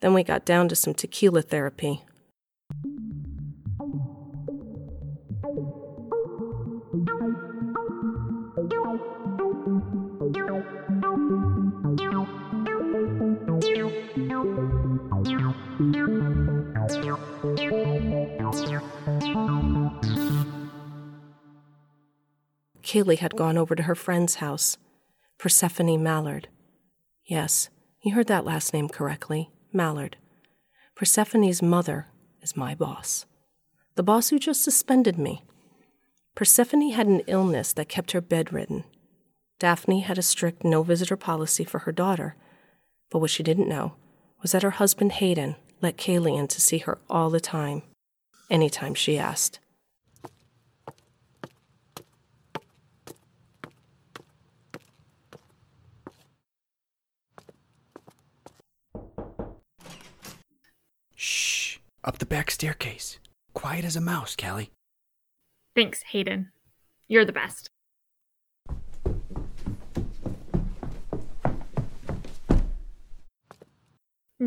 Then 0.00 0.12
we 0.12 0.22
got 0.22 0.44
down 0.44 0.68
to 0.68 0.76
some 0.76 0.92
tequila 0.92 1.40
therapy. 1.40 2.02
Kallie 22.82 23.18
had 23.18 23.34
gone 23.34 23.58
over 23.58 23.74
to 23.74 23.82
her 23.82 23.96
friend's 23.96 24.36
house, 24.36 24.78
Persephone 25.36 26.00
Mallard. 26.00 26.46
Yes, 27.24 27.70
you 28.02 28.14
heard 28.14 28.28
that 28.28 28.44
last 28.44 28.72
name 28.72 28.88
correctly 28.88 29.50
Mallard. 29.72 30.16
Persephone's 30.94 31.60
mother 31.60 32.06
is 32.40 32.56
my 32.56 32.76
boss, 32.76 33.26
the 33.96 34.04
boss 34.04 34.28
who 34.28 34.38
just 34.38 34.62
suspended 34.62 35.18
me. 35.18 35.42
Persephone 36.36 36.90
had 36.90 37.08
an 37.08 37.22
illness 37.26 37.72
that 37.72 37.88
kept 37.88 38.12
her 38.12 38.20
bedridden. 38.20 38.84
Daphne 39.58 40.02
had 40.02 40.18
a 40.18 40.22
strict 40.22 40.62
no 40.62 40.84
visitor 40.84 41.16
policy 41.16 41.64
for 41.64 41.80
her 41.80 41.92
daughter, 41.92 42.36
but 43.10 43.18
what 43.18 43.30
she 43.30 43.42
didn't 43.42 43.68
know 43.68 43.94
was 44.40 44.52
that 44.52 44.62
her 44.62 44.70
husband 44.70 45.10
Hayden 45.12 45.56
let 45.84 45.98
Kallie 45.98 46.38
in 46.38 46.48
to 46.48 46.62
see 46.62 46.78
her 46.78 46.96
all 47.10 47.28
the 47.28 47.40
time, 47.40 47.82
anytime 48.50 48.94
she 48.94 49.18
asked. 49.18 49.58
Shh. 61.14 61.76
Up 62.02 62.18
the 62.18 62.24
back 62.24 62.50
staircase. 62.50 63.18
Quiet 63.52 63.84
as 63.84 63.94
a 63.94 64.00
mouse, 64.00 64.34
Kallie. 64.34 64.70
Thanks, 65.76 66.00
Hayden. 66.12 66.50
You're 67.08 67.26
the 67.26 67.32
best. 67.32 67.68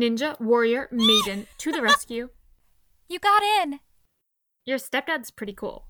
Ninja, 0.00 0.38
warrior, 0.40 0.88
maiden, 0.90 1.46
to 1.58 1.72
the 1.72 1.82
rescue. 1.90 2.30
You 3.08 3.18
got 3.18 3.42
in. 3.42 3.80
Your 4.64 4.78
stepdad's 4.78 5.30
pretty 5.30 5.52
cool. 5.54 5.86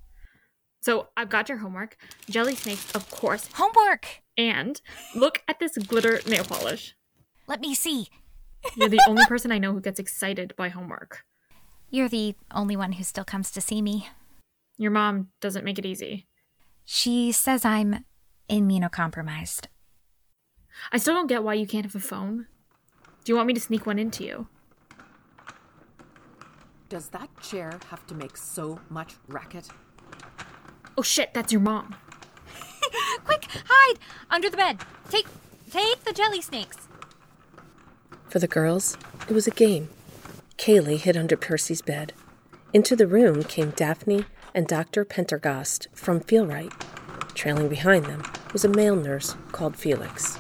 So 0.81 1.09
I've 1.17 1.29
got 1.29 1.49
your 1.49 1.59
homework. 1.59 1.97
Jelly 2.31 2.55
snakes, 2.55 2.93
of 2.93 3.11
course. 3.11 3.49
Homework! 3.55 4.23
And 4.37 4.81
look 5.15 5.43
at 5.49 5.59
this 5.59 5.77
glitter 5.77 6.21
nail 6.27 6.45
polish. 6.45 6.95
Let 7.49 7.61
me 7.61 7.75
see. 7.75 8.09
You're 8.77 8.89
the 8.89 9.05
only 9.09 9.25
person 9.27 9.51
I 9.51 9.59
know 9.59 9.73
who 9.73 9.81
gets 9.81 9.99
excited 9.99 10.55
by 10.57 10.69
homework. 10.69 11.25
You're 11.91 12.09
the 12.09 12.35
only 12.53 12.77
one 12.77 12.93
who 12.93 13.05
still 13.05 13.25
comes 13.25 13.51
to 13.53 13.61
see 13.61 13.83
me. 13.83 14.09
Your 14.77 14.91
mom 14.91 15.29
doesn't 15.41 15.65
make 15.65 15.79
it 15.79 15.87
easy. 15.87 16.27
She 16.85 17.33
says 17.33 17.65
I'm 17.65 18.05
immunocompromised. 18.49 19.67
I 20.93 20.99
still 20.99 21.15
don't 21.15 21.27
get 21.27 21.43
why 21.43 21.55
you 21.55 21.67
can't 21.67 21.85
have 21.85 21.95
a 21.97 22.01
phone. 22.01 22.47
Do 23.29 23.33
you 23.33 23.37
want 23.37 23.49
me 23.49 23.53
to 23.53 23.61
sneak 23.61 23.85
one 23.85 23.99
into 23.99 24.25
you? 24.25 24.47
Does 26.89 27.11
that 27.11 27.29
chair 27.43 27.79
have 27.91 28.07
to 28.07 28.15
make 28.15 28.39
so 28.39 28.81
much 28.89 29.17
racket? 29.29 29.69
Oh 30.97 31.03
shit, 31.03 31.35
that's 31.35 31.53
your 31.53 31.61
mom. 31.61 31.95
Quick, 33.27 33.45
hide 33.67 33.99
under 34.31 34.49
the 34.49 34.57
bed. 34.57 34.79
Take 35.11 35.27
take 35.71 36.05
the 36.05 36.15
jelly 36.15 36.41
snakes. 36.41 36.89
For 38.31 38.39
the 38.39 38.49
girls, 38.49 38.97
it 39.29 39.35
was 39.35 39.47
a 39.47 39.51
game. 39.51 39.91
Kallie 40.57 40.97
hid 40.97 41.15
under 41.15 41.37
Percy's 41.37 41.83
bed. 41.83 42.15
Into 42.73 42.97
the 42.97 43.07
room 43.07 43.43
came 43.43 43.73
Daphne 43.73 44.25
and 44.55 44.67
Dr. 44.67 45.05
Pendergast 45.05 45.89
from 45.93 46.21
Feelright. 46.21 46.73
Trailing 47.35 47.69
behind 47.69 48.07
them 48.07 48.23
was 48.55 48.65
a 48.65 48.71
male 48.71 48.97
nurse 48.97 49.37
called 49.53 49.77
Felix. 49.77 50.39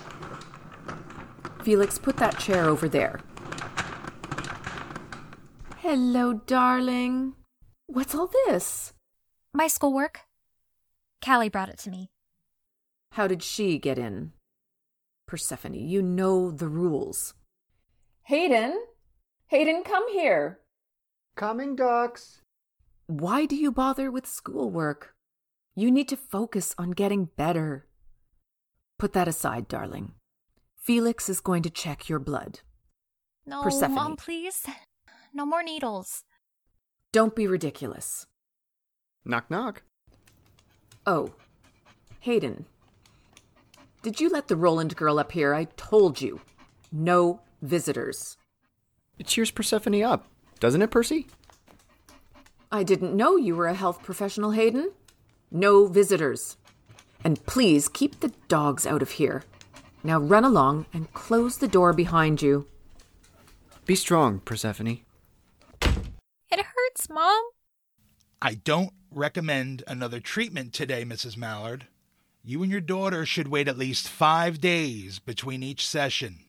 Felix, 1.62 1.98
put 1.98 2.16
that 2.16 2.38
chair 2.38 2.64
over 2.64 2.88
there. 2.88 3.20
Hello, 5.78 6.34
darling. 6.34 7.34
What's 7.86 8.14
all 8.14 8.30
this? 8.46 8.92
My 9.52 9.66
schoolwork. 9.66 10.20
Kallie 11.22 11.50
brought 11.50 11.68
it 11.68 11.78
to 11.78 11.90
me. 11.90 12.10
How 13.12 13.26
did 13.26 13.42
she 13.42 13.78
get 13.78 13.98
in? 13.98 14.32
Persephone, 15.26 15.74
you 15.74 16.02
know 16.02 16.50
the 16.50 16.68
rules. 16.68 17.34
Hayden? 18.24 18.78
Hayden, 19.46 19.82
come 19.82 20.10
here. 20.12 20.60
Coming, 21.36 21.76
ducks. 21.76 22.42
Why 23.06 23.46
do 23.46 23.56
you 23.56 23.72
bother 23.72 24.10
with 24.10 24.26
schoolwork? 24.26 25.14
You 25.74 25.90
need 25.90 26.08
to 26.08 26.16
focus 26.16 26.74
on 26.76 26.90
getting 26.90 27.26
better. 27.36 27.86
Put 28.98 29.12
that 29.14 29.28
aside, 29.28 29.68
darling. 29.68 30.12
Felix 30.88 31.28
is 31.28 31.42
going 31.42 31.62
to 31.64 31.68
check 31.68 32.08
your 32.08 32.18
blood. 32.18 32.60
No, 33.44 33.62
Persephone. 33.62 33.94
Mom, 33.94 34.16
please. 34.16 34.64
No 35.34 35.44
more 35.44 35.62
needles. 35.62 36.24
Don't 37.12 37.36
be 37.36 37.46
ridiculous. 37.46 38.26
Knock, 39.22 39.50
knock. 39.50 39.82
Oh, 41.06 41.34
Hayden. 42.20 42.64
Did 44.00 44.18
you 44.18 44.30
let 44.30 44.48
the 44.48 44.56
Roland 44.56 44.96
girl 44.96 45.18
up 45.18 45.32
here? 45.32 45.52
I 45.52 45.64
told 45.76 46.22
you. 46.22 46.40
No 46.90 47.42
visitors. 47.60 48.38
It 49.18 49.26
cheers 49.26 49.50
Persephone 49.50 50.02
up, 50.02 50.26
doesn't 50.58 50.80
it, 50.80 50.90
Percy? 50.90 51.26
I 52.72 52.82
didn't 52.82 53.14
know 53.14 53.36
you 53.36 53.54
were 53.54 53.66
a 53.66 53.74
health 53.74 54.02
professional, 54.02 54.52
Hayden. 54.52 54.92
No 55.50 55.86
visitors. 55.86 56.56
And 57.22 57.44
please 57.44 57.90
keep 57.90 58.20
the 58.20 58.32
dogs 58.48 58.86
out 58.86 59.02
of 59.02 59.10
here. 59.10 59.44
Now 60.02 60.18
run 60.18 60.44
along 60.44 60.86
and 60.92 61.12
close 61.12 61.58
the 61.58 61.68
door 61.68 61.92
behind 61.92 62.40
you. 62.42 62.66
Be 63.86 63.94
strong, 63.94 64.40
Persephone. 64.40 65.00
It 65.82 66.60
hurts, 66.60 67.08
Mom. 67.10 67.42
I 68.40 68.54
don't 68.54 68.92
recommend 69.10 69.82
another 69.86 70.20
treatment 70.20 70.72
today, 70.72 71.04
Mrs. 71.04 71.36
Mallard. 71.36 71.86
You 72.44 72.62
and 72.62 72.70
your 72.70 72.80
daughter 72.80 73.26
should 73.26 73.48
wait 73.48 73.66
at 73.68 73.78
least 73.78 74.08
five 74.08 74.60
days 74.60 75.18
between 75.18 75.62
each 75.62 75.86
session. 75.86 76.44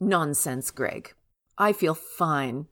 Nonsense, 0.00 0.70
Greg. 0.70 1.12
I 1.58 1.72
feel 1.72 1.94
fine. 1.94 2.66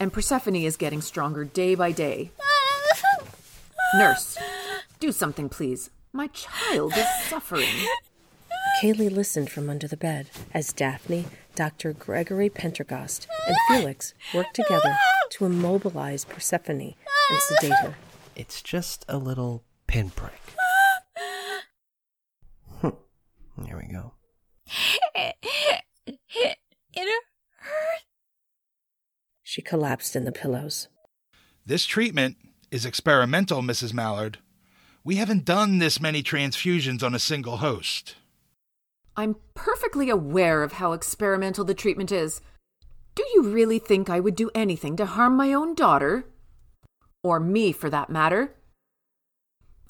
And 0.00 0.12
Persephone 0.12 0.56
is 0.56 0.76
getting 0.76 1.00
stronger 1.00 1.44
day 1.44 1.74
by 1.74 1.92
day. 1.92 2.32
Nurse, 3.94 4.36
do 4.98 5.12
something, 5.12 5.48
please. 5.48 5.90
My 6.12 6.26
child 6.28 6.92
is 6.96 7.06
suffering. 7.28 7.68
Kallie 8.80 9.10
listened 9.10 9.50
from 9.50 9.70
under 9.70 9.88
the 9.88 9.96
bed 9.96 10.28
as 10.52 10.72
Daphne, 10.72 11.24
Dr. 11.54 11.94
Gregory 11.94 12.50
Pendergast, 12.50 13.26
and 13.48 13.56
Felix 13.68 14.12
worked 14.34 14.54
together 14.54 14.94
to 15.30 15.46
immobilize 15.46 16.26
Persephone 16.26 16.94
and 17.30 17.40
sedate 17.40 17.78
her. 17.80 17.94
It's 18.34 18.60
just 18.60 19.04
a 19.08 19.16
little 19.16 19.64
pinprick. 19.86 20.32
There 22.82 23.78
we 23.78 23.90
go. 23.90 24.12
It 25.14 25.34
hurt. 27.56 28.02
She 29.42 29.62
collapsed 29.62 30.14
in 30.14 30.24
the 30.24 30.32
pillows. 30.32 30.88
This 31.64 31.86
treatment 31.86 32.36
is 32.70 32.84
experimental, 32.84 33.62
Mrs. 33.62 33.94
Mallard. 33.94 34.38
We 35.02 35.16
haven't 35.16 35.46
done 35.46 35.78
this 35.78 35.98
many 35.98 36.22
transfusions 36.22 37.02
on 37.02 37.14
a 37.14 37.18
single 37.18 37.56
host. 37.58 38.16
I'm 39.16 39.36
perfectly 39.54 40.10
aware 40.10 40.62
of 40.62 40.72
how 40.72 40.92
experimental 40.92 41.64
the 41.64 41.74
treatment 41.74 42.12
is. 42.12 42.40
Do 43.14 43.24
you 43.34 43.42
really 43.42 43.78
think 43.78 44.10
I 44.10 44.20
would 44.20 44.36
do 44.36 44.50
anything 44.54 44.96
to 44.96 45.06
harm 45.06 45.36
my 45.36 45.54
own 45.54 45.74
daughter? 45.74 46.26
Or 47.22 47.40
me, 47.40 47.72
for 47.72 47.88
that 47.88 48.10
matter? 48.10 48.54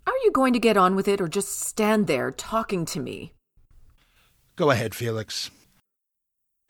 Are 0.06 0.16
you 0.22 0.30
going 0.30 0.52
to 0.52 0.60
get 0.60 0.76
on 0.76 0.94
with 0.94 1.08
it 1.08 1.20
or 1.20 1.26
just 1.26 1.60
stand 1.60 2.06
there 2.06 2.30
talking 2.30 2.84
to 2.86 3.00
me? 3.00 3.32
Go 4.54 4.70
ahead, 4.70 4.94
Felix. 4.94 5.50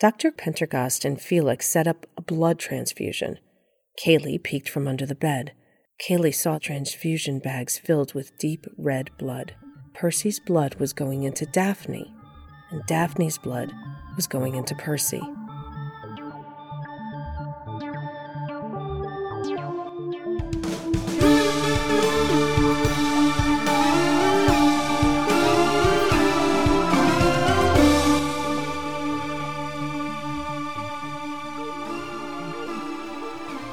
Dr. 0.01 0.31
Pendergast 0.31 1.05
and 1.05 1.21
Felix 1.21 1.69
set 1.69 1.87
up 1.87 2.07
a 2.17 2.23
blood 2.23 2.59
transfusion. 2.59 3.39
Kallie 4.03 4.43
peeked 4.43 4.69
from 4.69 4.89
under 4.89 5.05
the 5.05 5.15
bed. 5.15 5.53
Kallie 5.99 6.35
saw 6.35 6.59
transfusion 6.59 7.39
bags 7.39 7.79
filled 7.79 8.15
with 8.15 8.37
deep 8.39 8.67
red 8.79 9.11
blood. 9.19 9.55
Percy's 9.95 10.41
blood 10.41 10.75
was 10.77 10.93
going 10.93 11.23
into 11.23 11.47
Daphne, 11.47 12.13
and 12.71 12.85
Daphne's 12.87 13.39
blood 13.39 13.73
was 14.17 14.27
going 14.27 14.55
into 14.55 14.75
Percy. 14.75 15.23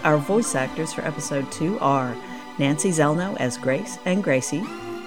Our 0.03 0.17
voice 0.17 0.53
actors 0.53 0.91
for 0.91 1.01
episode 1.01 1.49
2 1.53 1.79
are 1.79 2.15
Nancy 2.59 2.89
Zelno 2.89 3.37
as 3.39 3.57
Grace 3.57 3.97
and 4.03 4.21
Gracie, 4.21 4.63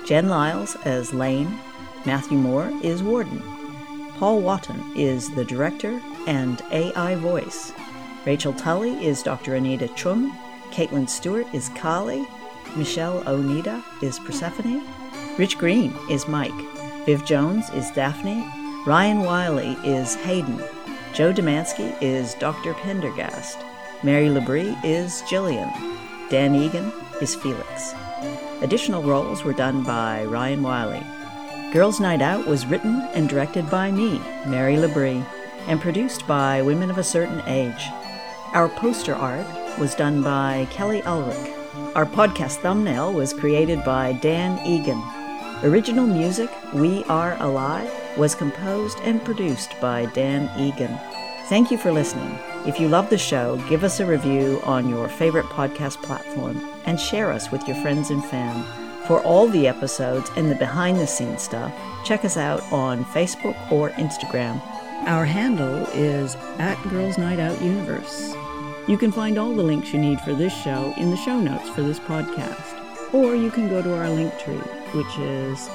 Jen 0.07 0.29
Lyles 0.31 0.75
as 0.87 1.13
Laine, 1.13 1.59
Matthew 2.07 2.39
Moore 2.39 2.73
is 2.83 3.03
Warden, 3.03 3.43
Paul 4.19 4.41
Watton 4.41 4.93
is 4.97 5.31
the 5.35 5.45
director 5.45 6.01
and 6.27 6.63
AI 6.71 7.15
voice, 7.17 7.73
Rachel 8.25 8.53
Tully 8.53 9.05
is 9.05 9.23
Dr. 9.23 9.55
Anita 9.55 9.89
Chung, 9.89 10.33
Caitlin 10.71 11.09
Stewart 11.09 11.47
is 11.55 11.69
Kallie, 11.71 12.27
Michelle 12.77 13.23
Onida 13.23 13.83
is 14.03 14.19
Persephone, 14.19 14.83
Rich 15.39 15.59
Green 15.59 15.95
is 16.11 16.27
Mike. 16.27 16.51
Viv 17.05 17.25
Jones 17.27 17.69
is 17.71 17.91
Daphne. 17.91 18.45
Ryan 18.87 19.21
Wiley 19.21 19.77
is 19.85 20.15
Hayden. 20.17 20.59
Joe 21.13 21.33
Demansky 21.33 21.95
is 22.01 22.35
Dr. 22.35 22.73
Pendergast. 22.73 23.59
Mary 24.03 24.29
Labrie 24.29 24.77
is 24.83 25.23
Jillian. 25.23 25.71
Dan 26.31 26.55
Egan 26.55 26.91
is 27.21 27.35
Felix. 27.35 27.95
Additional 28.63 29.03
roles 29.03 29.45
were 29.45 29.53
done 29.53 29.85
by 29.85 30.25
Ryan 30.25 30.63
Wiley. 30.63 31.05
Girls 31.77 32.01
Night 32.01 32.23
Out 32.23 32.47
was 32.47 32.65
written 32.65 33.03
and 33.13 33.29
directed 33.29 33.69
by 33.69 33.91
me, 33.91 34.19
Mary 34.47 34.77
Labrie, 34.77 35.23
and 35.67 35.79
produced 35.79 36.27
by 36.27 36.63
Women 36.63 36.89
of 36.89 36.97
a 36.97 37.05
Certain 37.05 37.43
Age. 37.47 37.89
Our 38.55 38.71
poster 38.71 39.15
art 39.15 39.47
was 39.79 39.95
done 39.95 40.23
by 40.23 40.67
Kelly 40.71 41.03
Ulrich. 41.03 41.53
Our 41.95 42.07
podcast 42.07 42.63
thumbnail 42.63 43.13
was 43.13 43.35
created 43.35 43.85
by 43.85 44.15
Dan 44.15 44.59
Egan. 44.67 45.03
Original 45.65 46.07
music, 46.07 46.49
We 46.73 47.05
Are 47.11 47.37
Alive, 47.41 47.93
was 48.17 48.35
composed 48.35 48.99
and 49.01 49.23
produced 49.23 49.79
by 49.79 50.07
Dan 50.15 50.49
Egan. 50.59 50.99
Thank 51.51 51.71
you 51.71 51.77
for 51.77 51.93
listening. 51.93 52.39
If 52.65 52.81
you 52.81 52.89
love 52.89 53.11
the 53.11 53.19
show, 53.19 53.59
give 53.69 53.85
us 53.85 54.01
a 54.01 54.07
review 54.07 54.63
on 54.65 54.89
your 54.89 55.11
favorite 55.11 55.45
podcast 55.45 56.03
platform 56.03 56.57
and 56.87 56.99
share 56.99 57.31
us 57.31 57.51
with 57.51 57.69
your 57.69 57.77
friends 57.83 58.09
and 58.09 58.25
fam. 58.25 58.86
For 59.07 59.23
all 59.23 59.47
the 59.47 59.69
episodes 59.69 60.31
and 60.37 60.51
the 60.51 60.57
behind 60.57 60.99
the 60.99 61.07
scenes 61.07 61.43
stuff, 61.43 61.73
check 62.05 62.25
us 62.25 62.37
out 62.37 62.61
on 62.73 63.05
Facebook 63.07 63.57
or 63.71 63.91
Instagram. 63.91 64.61
Our 65.07 65.25
handle 65.25 65.87
is 65.95 66.35
at 66.59 66.83
Girls 66.91 67.17
Night 67.17 67.39
Out 67.39 67.63
Universe. 67.63 68.35
You 68.89 68.99
can 68.99 69.13
find 69.13 69.39
all 69.39 69.55
the 69.55 69.63
links 69.63 69.93
you 69.93 70.01
need 70.01 70.21
for 70.21 70.35
this 70.35 70.53
show 70.53 70.93
in 70.97 71.11
the 71.11 71.17
show 71.17 71.39
notes 71.39 71.69
for 71.69 71.83
this 71.83 72.01
podcast. 72.01 73.15
Or 73.15 73.37
you 73.37 73.51
can 73.53 73.69
go 73.69 73.81
to 73.81 73.97
our 73.97 74.11
link 74.11 74.37
tree, 74.41 74.57
which 74.93 75.19
is 75.19 75.69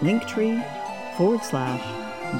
linktree 0.00 0.62
forward 1.16 1.42
slash 1.42 1.82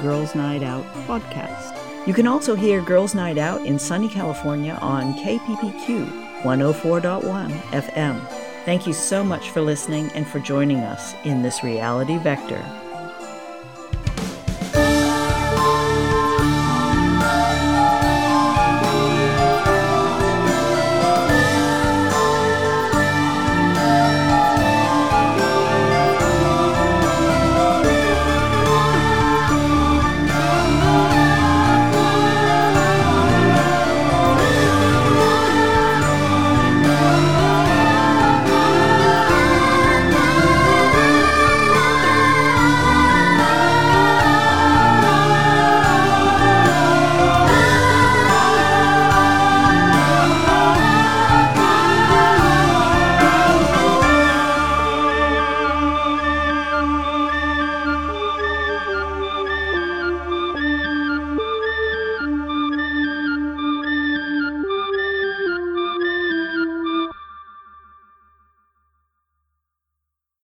Girls 0.01 0.35
Night 0.35 0.63
Out 0.63 0.85
Podcast. 1.05 1.77
You 2.07 2.13
can 2.13 2.27
also 2.27 2.55
hear 2.55 2.81
Girls 2.81 3.13
Night 3.13 3.37
Out 3.37 3.65
in 3.65 3.77
sunny 3.77 4.07
California 4.07 4.77
on 4.81 5.13
KPPQ 5.15 6.41
104.1 6.43 7.51
FM. 7.71 8.42
Thank 8.65 8.87
you 8.87 8.93
so 8.93 9.25
much 9.25 9.49
for 9.49 9.59
listening 9.59 10.09
and 10.13 10.25
for 10.25 10.39
joining 10.39 10.79
us 10.79 11.15
in 11.25 11.41
this 11.41 11.63
reality 11.63 12.17
vector. 12.17 12.63